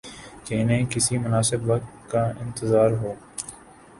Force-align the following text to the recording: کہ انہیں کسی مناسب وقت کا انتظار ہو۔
کہ 0.45 0.61
انہیں 0.61 0.85
کسی 0.89 1.17
مناسب 1.17 1.69
وقت 1.69 2.11
کا 2.11 2.23
انتظار 2.39 2.91
ہو۔ 2.91 3.13